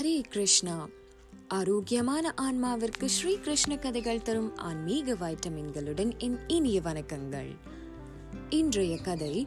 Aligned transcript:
ஹரே 0.00 0.20
கிருஷ்ணா. 0.20 0.88
ஆரோக்கியமான 1.48 2.34
ஆன்மாவிற்கு 2.36 3.06
ஸ்ரீ 3.06 3.38
கிருஷ்ண 3.38 3.76
கதைகள் 3.76 4.22
தரும் 4.22 4.56
ஆன்மீக 4.56 5.12
வைட்டமின்களுடன் 5.12 6.16
என் 6.18 6.38
இனிய 6.46 6.80
வணக்கங்கள். 6.80 7.56
இன்றைய 8.50 8.98
கதை 8.98 9.46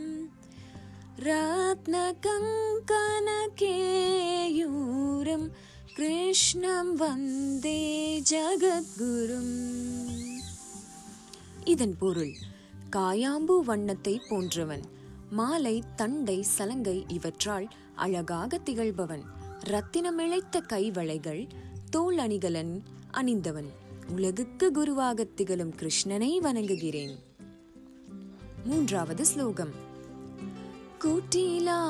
रत्नकङ्कनकेयूरं 5.92 5.96
கிருஷ்ணம் 5.98 6.94
வந்தே 6.94 8.20
ஜகத்குரும் 8.30 9.56
இதன் 11.66 11.98
பொருள் 11.98 12.34
காயாம்பு 12.90 13.64
வண்ணத்தை 13.64 14.20
போன்றவன் 14.28 14.82
மாலை 15.30 15.82
தண்டை 15.96 16.44
சலங்கை 16.48 17.06
இவற்றால் 17.08 17.68
அழகாக 17.96 18.60
திகழ்பவன் 18.66 19.22
ரத்தினமிழைத்த 19.68 20.62
கைவளைகள் 20.68 21.48
தோல் 21.90 22.18
அணிகலன் 22.18 22.82
அணிந்தவன் 23.12 23.70
உலகுக்கு 24.14 24.70
குருவாக 24.70 25.26
திகழும் 25.34 25.74
கிருஷ்ணனை 25.74 26.40
வணங்குகிறேன் 26.40 27.18
மூன்றாவது 28.66 29.24
ஸ்லோகம் 29.24 29.74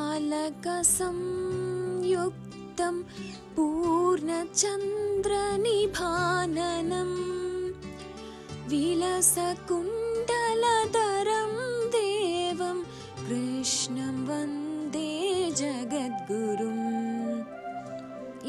குட்டிலாலகசம் 0.00 1.24
யுக்தம் 2.06 2.51
पूर्णचन्द्रनिभाननम् 5.90 7.16
विलसकुण्डलधरं 10.20 11.54
देवं 11.90 12.78
கிருஷ்ணம் 13.22 14.20
வந்தே 14.28 15.08
ஜகத்குரும் 15.58 16.84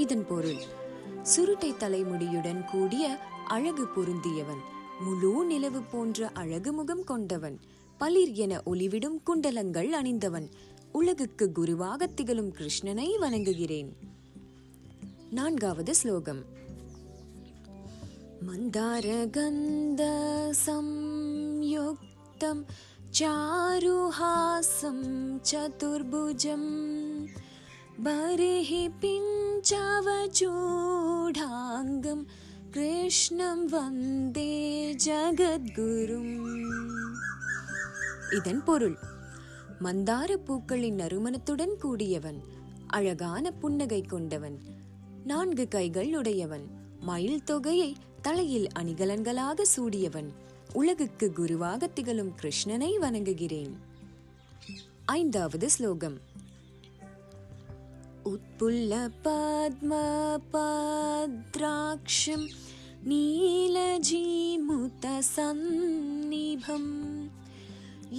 இதன் 0.04 0.26
பொருள் 0.30 0.62
சுருட்டை 1.32 1.72
தலைமுடியுடன் 1.82 2.62
கூடிய 2.72 3.06
அழகு 3.48 3.86
பொருந்தியவன் 3.96 4.62
முழு 5.00 5.32
நிலவு 5.50 5.82
போன்ற 5.92 6.30
அழகு 6.36 6.74
முகம் 6.74 7.04
கொண்டவன் 7.04 7.58
பளிர் 8.02 8.34
என 8.44 8.62
ஒளிவிடும் 8.66 9.18
குண்டலங்கள் 9.28 9.90
அணிந்தவன் 10.00 10.48
உலகுக்கு 10.94 11.46
குருவாக 11.52 12.08
திகழும் 12.12 12.52
கிருஷ்ணனை 12.58 13.08
வணங்குகிறேன் 13.22 13.92
நான்காவது 15.32 15.94
ஸ்லோகம் 16.02 16.44
மந்தாரகந்த 18.48 20.04
சம்யுக்தம் 20.66 22.64
चारुहासं 23.12 24.98
चतुर्भुजं 25.42 26.64
बर्हि 28.00 28.84
पिञ्चवचूढाङ्गं 29.02 29.80
कृष्णं 32.76 33.60
वन्दे 33.68 34.52
ஜகத்குரும் 35.04 36.34
இதன் 38.38 38.62
பொருள் 38.66 38.98
மந்தார 39.83 40.33
பூக்களின் 40.33 40.97
நறுமணத்துடன் 40.97 41.77
கூடியவன். 41.77 42.43
அழகான 42.87 43.51
புன்னகை 43.51 44.03
கொண்டவன். 44.03 44.59
நான்கு 45.25 45.69
கைகள் 45.69 46.17
உடையவன். 46.17 46.67
மயில் 47.01 47.45
தொகையை 47.45 47.97
தலையில் 48.23 48.69
அணிகலன்களாக 48.79 49.63
சூடியவன். 49.63 50.33
உலகுக்கு 50.73 51.33
குருவாக 51.33 51.87
திகழும் 51.87 52.33
கிருஷ்ணனை 52.43 52.99
வணங்குகிறேன். 52.99 53.77
ஐந்தாவது 55.05 55.71
ஸ்லோகம். 55.71 56.19
உட்புல்ல 58.25 59.11
பத்ம 59.25 59.99
பத்ராட்சம் 60.53 62.49
நீலஜீமுத 63.09 65.23
சந்நிபம். 65.37 67.14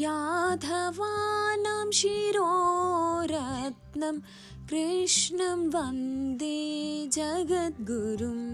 யாதவானாம் 0.02 1.92
शिरोरत्नं 2.72 4.16
कृष्णं 4.70 5.60
வந்தே 5.74 6.58
ஜகத்குரும் 7.16 8.44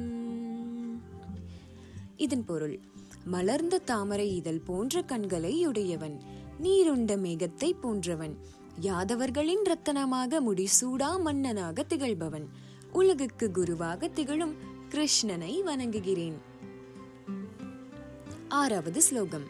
இதன் 2.16 2.44
பொருள் 2.44 2.76
மலர்ந்த 3.26 3.80
தாமரை 3.84 4.28
இதழ் 4.36 4.62
போன்ற 4.64 5.02
கண்களை 5.02 5.52
உடையவன் 5.66 6.16
நீருண்ட 6.60 7.12
மேகத்தை 7.16 7.70
போன்றவன் 7.82 8.34
யாதவர்களின் 8.80 9.64
ரத்தனமாக 9.66 10.40
முடிசூடா 10.40 11.10
மன்னனாக 11.18 11.84
திகழ்பவன் 11.88 12.46
உலகுக்கு 12.92 13.48
குருவாக 13.50 14.08
திகழும் 14.10 14.54
கிருஷ்ணனை 14.88 15.52
வணங்குகிறேன் 15.62 16.38
ஆறாவது 18.54 19.00
ஸ்லோகம் 19.02 19.46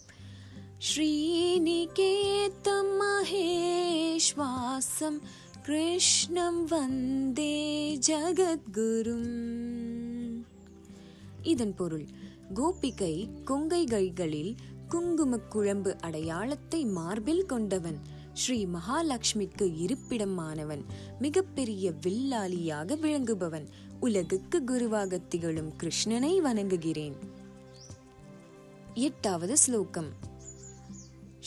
ஸ்ரீநிகேதம் 0.77 2.91
மகேஷ்வாசம் 3.01 5.19
கிருஷ்ணம் 5.63 6.65
வந்தே 6.65 7.99
ஜகத்குரும். 8.07 9.29
இதன் 11.41 11.75
பொருள் 11.75 12.05
கோபிகை 12.54 13.14
கொங்கைகளில் 13.44 14.52
குங்குமக் 14.88 15.48
குழம்பு 15.48 15.92
அடையாளத்தை 16.00 16.80
மார்பில் 16.88 17.46
கொண்டவன் 17.46 17.98
ஸ்ரீ 18.34 18.58
மகாலட்சுமிக்கு 18.66 19.66
இருப்பிடமானவன் 19.76 20.84
மிகப்பெரிய 21.20 21.92
வில்லாளியாக 22.06 22.98
விளங்குபவன் 23.00 23.66
உலகுக்கு 24.00 24.60
குருவாக 24.64 25.20
திகழும் 25.28 25.72
கிருஷ்ணனை 25.76 26.32
வணங்குகிறேன் 26.40 27.18
எட்டாவது 28.94 29.56
ஸ்லோகம் 29.56 30.10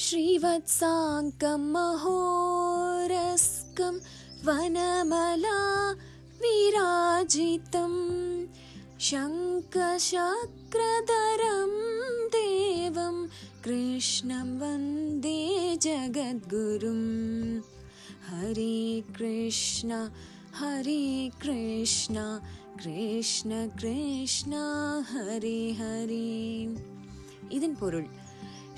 श्रीवत्साङ्कं 0.01 1.61
महोरस्कं 1.73 3.15
वनमला 4.45 5.57
विराजितं 6.41 7.95
शङ्खचक्रधरं 10.73 11.71
देवं 12.29 13.15
कृष्णं 13.63 14.57
वन्दे 14.59 15.39
जगद्गुरुम् 15.77 17.07
हरे 18.27 18.77
कृष्ण 19.17 19.89
हरे 20.55 21.03
कृष्ण 21.41 22.15
कृष्ण 22.79 23.67
कृष्ण 23.79 24.53
हरे 25.11 25.59
हरे 25.81 26.27
இதன் 27.57 27.77
பொருள் 27.77 28.07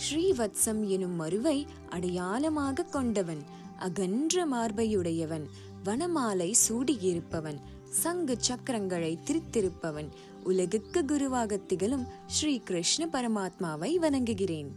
ஸ்ரீவத்சம் 0.03 0.79
எனும் 0.95 1.15
மருவை 1.21 1.55
அடையாளமாக 1.95 2.85
கொண்டவன் 2.93 3.41
அகன்ற 3.87 4.45
மார்பையுடையவன் 4.51 5.45
வனமாலை 5.87 6.47
சூடியிருப்பவன் 6.61 7.59
சங்கு 7.99 8.35
சக்கரங்களை 8.47 9.11
திரித்திருப்பவன் 9.27 10.09
உலகுக்கு 10.46 11.04
குருவாக 11.04 11.56
திகழும் 11.56 12.04
ஸ்ரீ 12.26 12.58
கிருஷ்ண 12.58 13.06
பரமாத்மாவை 13.06 13.90
வணங்குகிறேன். 13.96 14.68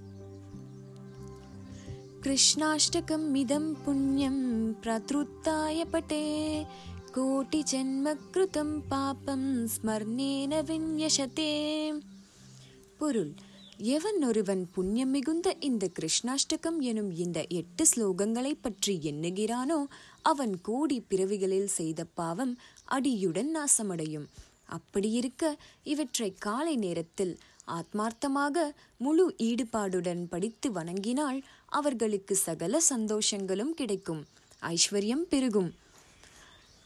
கிருஷ்ணாஷ்டகம் 2.22 3.28
மிதம் 3.30 3.78
புண்ணியம் 3.84 4.42
பிரதிருத்தாய 4.82 5.86
பட்டே. 5.92 6.24
கோட்டி 7.14 7.60
ஜென்ம 7.72 8.16
கிருதம் 8.34 8.76
பாபம் 8.88 9.68
ஸ்மர்ணேன 9.68 10.62
விநியசதே. 10.70 11.54
பொருள் 12.98 13.34
எவன் 13.78 14.24
ஒருவன் 14.24 14.64
புண்ணியம் 14.74 15.10
மிகுந்த 15.10 15.56
இந்த 15.60 15.90
கிருஷ்ணாஷ்டகம் 16.00 16.80
எனும் 16.80 17.12
இந்த 17.16 17.46
எட்டு 17.50 17.86
ஸ்லோகங்களை 17.92 18.54
பற்றி 18.62 19.00
எண்ணுகிறானோ 19.04 19.80
அவன் 20.22 20.56
கோடி 20.62 21.00
பிறவிகளில் 21.10 21.72
செய்த 21.80 22.04
பாவம் 22.20 22.58
அடியுடன் 22.92 23.52
நாசமடையும். 23.58 24.28
அப்படியிருக்க 24.70 25.58
இவற்றை 25.84 26.30
காலை 26.40 26.76
நேரத்தில் 26.76 27.34
ஆத்மார்த்தமாக 27.68 28.58
முழு 28.98 29.26
ஈடுபாடுடன் 29.38 30.24
படித்து 30.30 30.72
வணங்கினால் 30.72 31.40
அவர்களுக்கு 31.80 32.36
சகல 32.36 32.82
சந்தோஷங்களும் 32.90 33.74
கிடைக்கும். 33.80 34.22
ஐஸ்வர்யம் 34.62 35.26
பெருகும். 35.34 35.72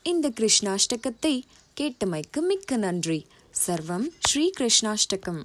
இந்த 0.03 0.29
கிருஷ்ணாஷ்டகத்தை 0.39 1.35
கேட்டமைக்கு 1.79 2.41
மிக்க 2.47 2.77
நன்றி. 2.77 3.19
சர்வம் 3.67 4.07
ஸ்ரீ 4.19 4.51
கிருஷ்ணாஷ்டகம். 4.59 5.41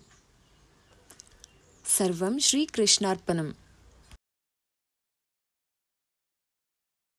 சர்வம் 1.85 2.38
ஸ்ரீ 2.38 2.64
கிருஷ்ணார்ப்பணம். 2.76 3.52